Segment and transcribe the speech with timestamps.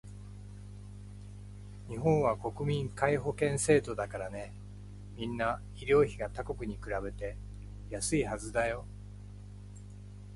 [1.87, 4.51] 日本は国民皆保険制度だからね、
[5.15, 7.37] みんな医療費が他国に比べて
[7.91, 8.83] 安いはずだよ